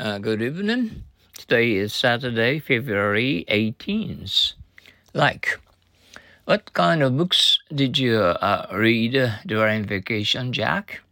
Uh, 0.00 0.16
good 0.16 0.40
evening. 0.40 1.04
Today 1.36 1.72
is 1.72 1.92
Saturday, 1.92 2.58
February 2.58 3.44
18th. 3.50 4.54
Like, 5.12 5.60
what 6.46 6.72
kind 6.72 7.02
of 7.02 7.18
books 7.18 7.58
did 7.70 7.98
you 7.98 8.16
uh, 8.16 8.66
read 8.72 9.12
during 9.44 9.84
vacation, 9.84 10.54
Jack? 10.54 11.02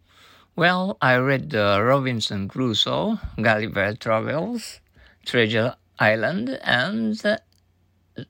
Well, 0.57 0.97
I 1.03 1.17
read 1.17 1.55
uh, 1.55 1.83
Robinson 1.83 2.49
Crusoe, 2.49 3.19
Gulliver 3.37 3.93
Travels, 3.93 4.81
Treasure 5.27 5.75
Island, 5.99 6.59
and 6.63 7.15
the, 7.19 7.43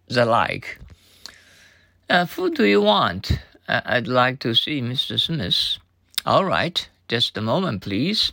the 0.09 0.25
like. 0.25 0.81
Uh, 2.11 2.27
who 2.27 2.53
do 2.53 2.65
you 2.65 2.83
want? 2.83 3.31
Uh, 3.69 3.83
I'd 3.85 4.09
like 4.09 4.41
to 4.41 4.57
see 4.57 4.83
Mr. 4.83 5.21
Smith. 5.21 5.79
All 6.27 6.45
right, 6.45 6.89
just 7.07 7.39
a 7.39 7.41
moment, 7.41 7.83
please. 7.83 8.33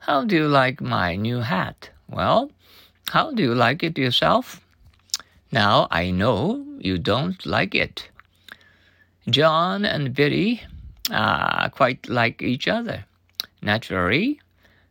How 0.00 0.24
do 0.24 0.34
you 0.34 0.48
like 0.48 0.80
my 0.80 1.14
new 1.14 1.40
hat? 1.40 1.90
Well, 2.08 2.50
how 3.10 3.32
do 3.32 3.42
you 3.42 3.54
like 3.54 3.82
it 3.82 3.98
yourself? 3.98 4.60
Now 5.52 5.88
I 5.90 6.10
know 6.10 6.64
you 6.78 6.96
don't 6.96 7.44
like 7.44 7.74
it. 7.74 8.08
John 9.28 9.84
and 9.84 10.14
Betty 10.14 10.62
are 11.12 11.68
quite 11.68 12.08
like 12.08 12.40
each 12.40 12.66
other. 12.66 13.04
Naturally, 13.60 14.40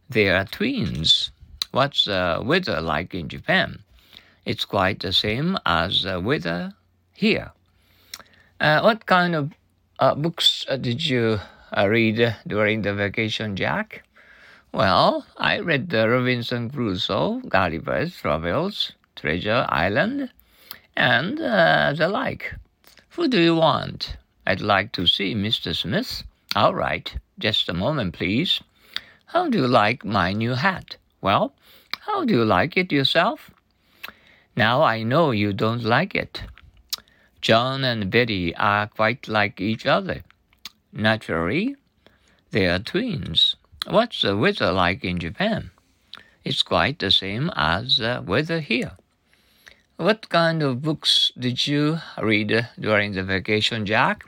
they 0.10 0.30
are 0.30 0.46
twins. 0.46 1.32
What's 1.72 2.06
the 2.06 2.42
weather 2.46 2.80
like 2.80 3.16
in 3.16 3.30
Japan? 3.30 3.80
It's 4.46 4.64
quite 4.64 5.00
the 5.00 5.12
same 5.12 5.58
as 5.66 6.04
the 6.04 6.20
weather 6.20 6.74
here. 7.14 7.52
Uh, 8.60 8.82
what 8.82 9.08
kind 9.08 9.34
of 9.34 9.54
uh, 9.98 10.14
books 10.14 10.66
did 10.82 11.04
you 11.04 11.40
uh, 11.76 11.88
read 11.88 12.36
during 12.46 12.84
the 12.84 12.94
vacation, 12.94 13.56
Jack? 13.56 14.04
Well, 14.72 15.26
I 15.36 15.60
read 15.60 15.90
the 15.90 16.08
Robinson 16.08 16.70
Crusoe, 16.70 17.42
Gulliver's 17.50 18.16
Travels, 18.16 18.92
Treasure 19.16 19.66
Island, 19.68 20.32
and 20.96 21.40
uh, 21.42 21.94
the 21.98 22.08
like. 22.08 22.54
Who 23.10 23.28
do 23.28 23.42
you 23.42 23.56
want? 23.56 24.18
I'd 24.46 24.62
like 24.62 24.92
to 24.92 25.08
see 25.08 25.34
Mr. 25.34 25.76
Smith. 25.76 26.24
All 26.56 26.76
right, 26.76 27.12
just 27.40 27.68
a 27.68 27.74
moment, 27.74 28.14
please. 28.14 28.62
How 29.26 29.50
do 29.50 29.58
you 29.58 29.68
like 29.68 30.06
my 30.06 30.34
new 30.34 30.54
hat? 30.54 30.98
Well, 31.20 31.54
how 32.02 32.24
do 32.24 32.34
you 32.36 32.46
like 32.46 32.78
it 32.78 32.92
yourself? 32.92 33.50
Now 34.56 34.84
I 34.84 35.02
know 35.02 35.32
you 35.32 35.52
don't 35.52 35.84
like 35.84 36.14
it. 36.14 36.44
John 37.42 37.84
and 37.84 38.12
Betty 38.12 38.56
are 38.56 38.86
quite 38.86 39.28
like 39.28 39.60
each 39.60 39.88
other. 39.88 40.24
Naturally, 40.94 41.76
they 42.52 42.68
are 42.68 42.80
twins. 42.80 43.56
What's 43.88 44.22
the 44.22 44.36
weather 44.36 44.72
like 44.72 45.04
in 45.04 45.20
Japan? 45.20 45.72
It's 46.44 46.62
quite 46.62 47.00
the 47.00 47.12
same 47.12 47.50
as 47.56 47.98
the 47.98 48.24
weather 48.26 48.60
here. 48.60 48.92
What 49.96 50.30
kind 50.30 50.62
of 50.62 50.82
books 50.82 51.32
did 51.38 51.66
you 51.66 52.00
read 52.22 52.68
during 52.80 53.14
the 53.14 53.24
vacation, 53.24 53.86
Jack? 53.86 54.24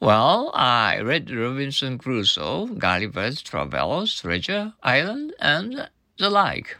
Well, 0.00 0.50
I 0.54 1.00
read 1.00 1.30
Robinson 1.30 1.98
Crusoe, 1.98 2.66
Gulliver's 2.66 3.42
Travels, 3.42 4.20
Treasure 4.20 4.74
Island, 4.82 5.34
and 5.40 5.88
the 6.18 6.30
like. 6.30 6.76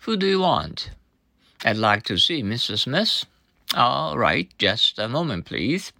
Who 0.00 0.16
do 0.16 0.26
you 0.26 0.40
want? 0.40 0.90
I'd 1.64 1.76
like 1.76 2.04
to 2.04 2.16
see 2.16 2.42
Mr. 2.42 2.78
Smith. 2.78 3.24
All 3.74 4.16
right, 4.16 4.48
just 4.58 4.98
a 4.98 5.08
moment, 5.08 5.46
please. 5.46 5.92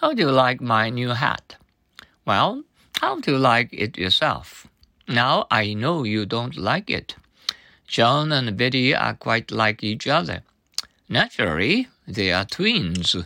How 0.00 0.12
do 0.12 0.22
you 0.22 0.30
like 0.30 0.60
my 0.60 0.90
new 0.90 1.10
hat? 1.10 1.56
Well, 2.26 2.64
how 3.02 3.18
you 3.26 3.36
like 3.36 3.68
it 3.72 3.98
yourself? 3.98 4.68
Now 5.08 5.48
I 5.50 5.74
know 5.74 6.04
you 6.04 6.24
don't 6.24 6.56
like 6.56 6.88
it. 6.88 7.16
John 7.88 8.30
and 8.30 8.56
Betty 8.56 8.94
are 8.94 9.14
quite 9.14 9.50
like 9.50 9.82
each 9.82 10.06
other. 10.06 10.44
Naturally, 11.08 11.88
they 12.06 12.32
are 12.32 12.44
twins. 12.44 13.16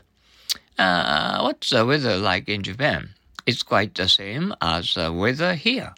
Uh, 0.78 1.41
what's 1.42 1.70
the 1.70 1.84
weather 1.84 2.16
like 2.16 2.48
in 2.48 2.62
Japan? 2.62 3.10
It's 3.44 3.62
quite 3.62 3.94
the 3.94 4.09
same 4.09 4.54
as 4.62 4.94
the 4.94 5.12
weather 5.12 5.54
here. 5.54 5.94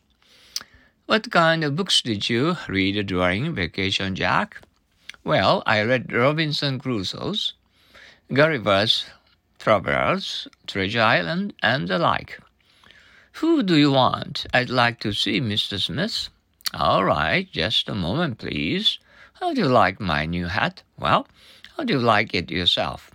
What 1.07 1.31
kind 1.31 1.63
of 1.63 1.77
books 1.77 2.03
did 2.03 2.29
you 2.29 2.57
read 2.67 3.07
during 3.07 3.55
vacation, 3.55 4.17
Jack? 4.17 4.61
Well, 5.23 5.63
I 5.67 5.83
read 5.83 6.13
Robinson 6.13 6.81
Crusoe's, 6.81 7.55
Gulliver's 8.33 9.07
Travels, 9.61 10.49
Treasure 10.67 11.01
Island, 11.01 11.55
and 11.63 11.87
the 11.87 11.99
like. 11.99 12.41
Who 13.39 13.63
do 13.63 13.77
you 13.77 13.93
want? 13.93 14.47
I'd 14.53 14.69
like 14.69 14.99
to 15.01 15.13
see 15.13 15.41
Mr. 15.41 15.81
Smith. 15.81 16.29
All 16.75 17.05
right, 17.05 17.49
just 17.53 17.89
a 17.89 17.95
moment, 17.95 18.39
please. 18.39 18.99
How 19.35 19.55
do 19.55 19.61
you 19.61 19.69
like 19.69 20.01
my 20.01 20.27
new 20.27 20.47
hat? 20.47 20.83
Well, 20.99 21.29
how 21.77 21.85
do 21.85 21.93
you 21.93 22.01
like 22.01 22.35
it 22.35 22.51
yourself? 22.51 23.13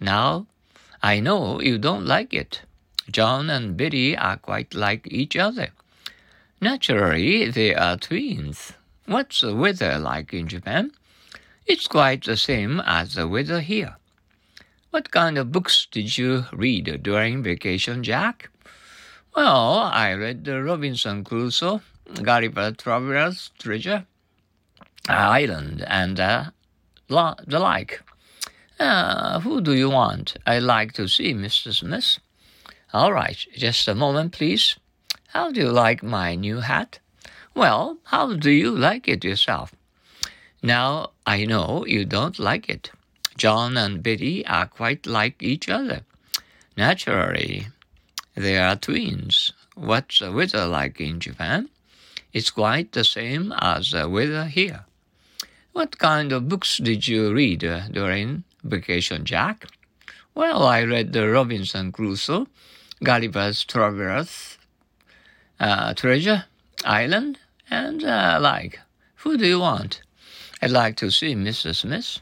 Now, 0.00 0.48
I 1.00 1.20
know 1.20 1.60
you 1.60 1.78
don't 1.78 2.06
like 2.06 2.34
it. 2.34 2.62
John 3.08 3.50
and 3.50 3.76
Biddy 3.76 4.16
are 4.16 4.36
quite 4.36 4.74
like 4.74 5.06
each 5.08 5.36
other. 5.36 5.68
Naturally, 6.60 7.48
they 7.48 7.72
are 7.72 7.96
twins. 7.96 8.72
What's 9.06 9.42
the 9.42 9.54
weather 9.54 9.96
like 9.96 10.34
in 10.34 10.48
Japan? 10.48 10.90
It's 11.66 11.86
quite 11.86 12.24
the 12.24 12.36
same 12.36 12.80
as 12.80 13.14
the 13.14 13.28
weather 13.28 13.60
here. 13.60 13.94
What 14.90 15.12
kind 15.12 15.38
of 15.38 15.52
books 15.52 15.86
did 15.88 16.18
you 16.18 16.46
read 16.52 17.04
during 17.04 17.44
vacation, 17.44 18.02
Jack? 18.02 18.48
Well, 19.34 19.78
I 19.78 20.12
read 20.12 20.44
the 20.44 20.62
Robinson 20.62 21.24
Crusoe, 21.24 21.80
Gulliver 22.22 22.72
Traveler's 22.72 23.50
Treasure 23.58 24.04
Island, 25.08 25.82
and 25.86 26.20
uh, 26.20 26.50
the 27.08 27.58
like. 27.58 28.02
Uh, 28.78 29.40
who 29.40 29.62
do 29.62 29.72
you 29.72 29.88
want? 29.88 30.36
I'd 30.46 30.62
like 30.62 30.92
to 30.94 31.08
see 31.08 31.32
Mr. 31.32 31.72
Smith. 31.72 32.18
All 32.92 33.12
right, 33.12 33.38
just 33.56 33.88
a 33.88 33.94
moment, 33.94 34.32
please. 34.32 34.76
How 35.28 35.50
do 35.50 35.60
you 35.60 35.70
like 35.70 36.02
my 36.02 36.34
new 36.34 36.60
hat? 36.60 36.98
Well, 37.54 37.98
how 38.04 38.34
do 38.34 38.50
you 38.50 38.70
like 38.70 39.08
it 39.08 39.24
yourself? 39.24 39.72
Now 40.62 41.12
I 41.26 41.46
know 41.46 41.86
you 41.86 42.04
don't 42.04 42.38
like 42.38 42.68
it. 42.68 42.90
John 43.38 43.78
and 43.78 44.02
Betty 44.02 44.46
are 44.46 44.66
quite 44.66 45.06
like 45.06 45.42
each 45.42 45.70
other. 45.70 46.02
Naturally, 46.76 47.68
they 48.34 48.58
are 48.58 48.76
twins. 48.76 49.52
What's 49.74 50.18
the 50.18 50.32
weather 50.32 50.66
like 50.66 51.00
in 51.00 51.20
Japan? 51.20 51.68
It's 52.32 52.50
quite 52.50 52.92
the 52.92 53.04
same 53.04 53.52
as 53.58 53.90
the 53.90 54.08
weather 54.08 54.44
here. 54.46 54.84
What 55.72 55.98
kind 55.98 56.32
of 56.32 56.48
books 56.48 56.78
did 56.78 57.08
you 57.08 57.32
read 57.32 57.60
during 57.90 58.44
vacation, 58.62 59.24
Jack? 59.24 59.66
Well, 60.34 60.62
I 60.64 60.82
read 60.84 61.12
the 61.12 61.28
Robinson 61.28 61.92
Crusoe, 61.92 62.46
Gulliver's 63.02 63.64
Travels, 63.64 64.58
uh, 65.60 65.94
Treasure 65.94 66.44
Island, 66.84 67.38
and 67.70 68.04
uh, 68.04 68.38
like. 68.40 68.80
Who 69.16 69.36
do 69.36 69.46
you 69.46 69.60
want? 69.60 70.02
I'd 70.60 70.70
like 70.70 70.96
to 70.96 71.10
see 71.10 71.34
Mr. 71.34 71.74
Smith. 71.74 72.18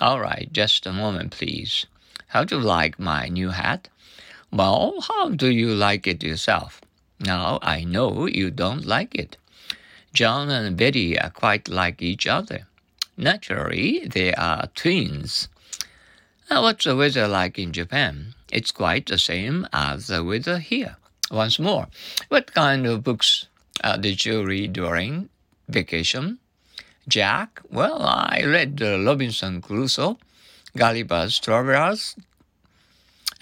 All 0.00 0.20
right, 0.20 0.48
just 0.52 0.86
a 0.86 0.92
moment, 0.92 1.32
please. 1.32 1.86
How 2.28 2.44
do 2.44 2.56
you 2.56 2.60
like 2.62 2.98
my 2.98 3.28
new 3.28 3.50
hat? 3.50 3.88
Well, 4.54 5.00
how 5.08 5.30
do 5.30 5.48
you 5.50 5.74
like 5.74 6.06
it 6.06 6.22
yourself? 6.22 6.80
Now 7.18 7.58
I 7.60 7.82
know 7.82 8.26
you 8.26 8.52
don't 8.52 8.86
like 8.86 9.16
it. 9.16 9.36
John 10.12 10.48
and 10.48 10.76
Betty 10.76 11.18
are 11.18 11.30
quite 11.30 11.68
like 11.68 12.00
each 12.00 12.28
other. 12.28 12.68
Naturally, 13.16 14.06
they 14.06 14.32
are 14.32 14.68
twins. 14.76 15.48
Now, 16.48 16.62
what's 16.62 16.84
the 16.84 16.94
weather 16.94 17.26
like 17.26 17.58
in 17.58 17.72
Japan? 17.72 18.34
It's 18.52 18.70
quite 18.70 19.06
the 19.06 19.18
same 19.18 19.66
as 19.72 20.06
the 20.06 20.22
weather 20.22 20.58
here. 20.58 20.98
Once 21.32 21.58
more, 21.58 21.88
what 22.28 22.54
kind 22.54 22.86
of 22.86 23.02
books 23.02 23.48
uh, 23.82 23.96
did 23.96 24.24
you 24.24 24.44
read 24.44 24.72
during 24.72 25.30
vacation? 25.68 26.38
Jack? 27.08 27.60
Well, 27.70 28.02
I 28.02 28.44
read 28.46 28.80
uh, 28.80 29.00
Robinson 29.00 29.60
Crusoe, 29.60 30.16
Gulliver's 30.76 31.40
Travels, 31.40 32.14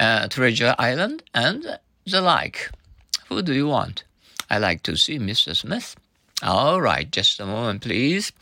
uh, 0.03 0.27
Treasure 0.27 0.75
Island, 0.79 1.23
and 1.33 1.79
the 2.05 2.21
like. 2.21 2.71
Who 3.29 3.41
do 3.41 3.55
you 3.55 3.69
want? 3.69 4.03
I 4.51 4.59
like 4.59 4.83
to 4.83 4.97
see 4.97 5.19
Mr. 5.19 5.55
Smith. 5.57 5.95
All 6.43 6.81
right, 6.81 7.09
just 7.09 7.39
a 7.39 7.47
moment, 7.47 7.83
please. 7.83 8.33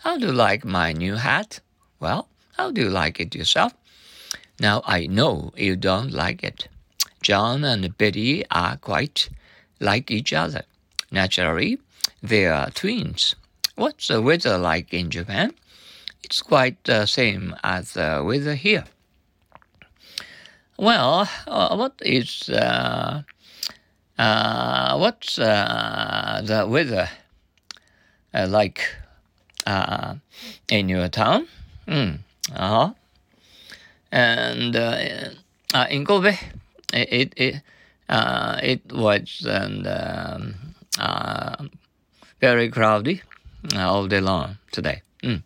How 0.00 0.16
do 0.16 0.26
you 0.26 0.32
like 0.32 0.64
my 0.64 0.92
new 0.92 1.16
hat? 1.16 1.58
Well, 1.98 2.28
how 2.56 2.70
do 2.70 2.82
you 2.82 2.88
like 2.88 3.18
it 3.18 3.34
yourself? 3.34 3.74
Now 4.60 4.82
I 4.86 5.06
know 5.06 5.52
you 5.56 5.74
don't 5.74 6.12
like 6.12 6.44
it. 6.44 6.68
John 7.20 7.64
and 7.64 7.98
Betty 7.98 8.44
are 8.52 8.76
quite 8.76 9.28
like 9.80 10.12
each 10.12 10.32
other. 10.32 10.62
Naturally, 11.10 11.78
they 12.22 12.46
are 12.46 12.70
twins. 12.70 13.34
What's 13.74 14.06
the 14.06 14.22
weather 14.22 14.56
like 14.56 14.94
in 14.94 15.10
Japan? 15.10 15.54
It's 16.22 16.42
quite 16.42 16.84
the 16.84 17.06
same 17.06 17.56
as 17.64 17.94
the 17.94 18.22
weather 18.24 18.54
here. 18.54 18.84
Well, 20.78 21.28
uh, 21.48 21.74
what 21.74 21.94
is 22.02 22.48
uh, 22.48 23.22
uh, 24.16 24.96
what's 24.96 25.36
uh, 25.36 26.40
the 26.44 26.68
weather 26.68 27.08
uh, 28.32 28.46
like 28.48 28.94
uh, 29.66 30.14
in 30.68 30.88
your 30.88 31.08
town. 31.08 31.48
Mm. 31.88 32.18
Uh-huh. 32.54 32.92
And 34.12 34.76
in 35.90 36.04
Kobe, 36.04 36.36
it 36.92 37.34
it 37.36 37.62
it 38.08 38.92
was 38.92 39.44
and 39.48 39.84
um, 40.96 41.70
very 42.40 42.70
cloudy 42.70 43.22
all 43.74 44.06
day 44.06 44.20
long 44.20 44.58
today. 44.70 45.02
Mm. 45.24 45.42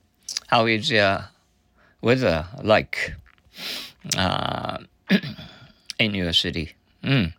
How 0.48 0.66
is 0.66 0.90
your 0.90 1.24
weather 2.02 2.46
like 2.62 3.14
in 5.98 6.14
your 6.14 6.32
city? 6.32 6.72
Mm. 7.02 7.32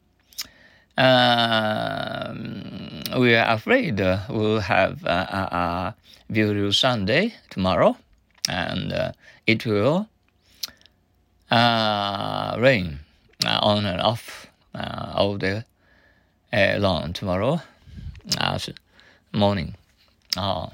We 3.20 3.36
are 3.36 3.54
afraid 3.56 4.02
uh, 4.02 4.20
we'll 4.30 4.60
have 4.60 5.04
a, 5.04 5.10
a, 5.10 5.56
a, 5.56 5.96
beautiful 6.32 6.74
Sunday 6.74 7.34
tomorrow, 7.50 7.96
and 8.50 8.92
uh, 8.92 9.12
it 9.46 9.66
will 9.66 10.08
uh, 11.52 12.58
rain 12.60 13.00
uh, 13.46 13.60
on 13.62 13.86
and 13.86 14.02
off 14.02 14.48
uh, 14.74 15.14
all 15.16 15.38
day 15.38 15.64
uh, 16.52 16.76
long 16.80 17.14
tomorrow 17.14 17.62
morning. 19.34 19.76
Uh, 20.38 20.68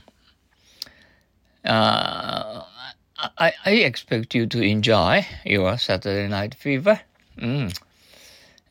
I, 3.38 3.54
I 3.66 3.71
expect 3.71 4.33
you 4.33 4.48
to 4.48 4.62
enjoy 4.62 5.25
your 5.45 5.77
Saturday 5.77 6.27
night 6.27 6.56
fever. 6.56 7.01
Mm 7.38 7.74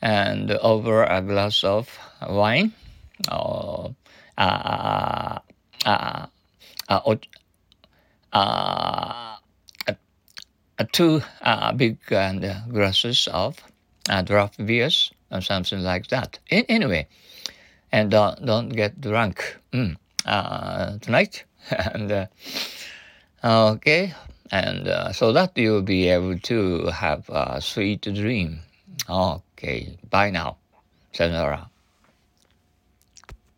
and 0.01 0.51
over 0.53 1.05
a 1.05 1.21
glass 1.23 1.65
of 1.65 1.99
wine 2.29 2.73
or 3.31 3.95
uh, 4.37 5.39
uh, 5.85 6.27
uh, 6.89 7.01
uh, 8.33 9.37
two 10.93 11.21
uh, 11.43 11.73
big 11.73 11.99
uh, 12.13 12.33
glasses 12.69 13.29
of 13.33 13.59
uh, 14.09 14.23
draft 14.23 14.65
beers 14.65 15.13
or 15.31 15.41
something 15.41 15.81
like 15.81 16.07
that. 16.09 16.39
In, 16.51 16.65
anyway, 16.69 17.07
and 17.91 18.11
don't 18.11 18.45
don't 18.45 18.69
get 18.69 19.01
drunk 19.01 19.57
mm, 19.73 19.97
uh, 20.25 20.99
tonight. 20.99 21.45
and 21.71 22.13
uh, 22.13 22.27
okay, 23.45 24.15
and 24.51 24.89
uh, 24.89 25.13
so 25.13 25.33
that 25.33 25.57
you'll 25.57 25.83
be 25.83 26.09
able 26.09 26.39
to 26.39 26.87
have 26.87 27.29
a 27.29 27.61
sweet 27.61 28.03
dream. 28.03 28.61
Okay, 29.09 29.99
bye 30.11 30.31
now. 30.31 30.57
Sayonara. 31.13 31.71